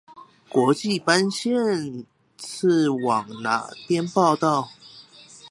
[0.49, 2.05] 國際線班
[2.39, 4.71] 次往那邊報到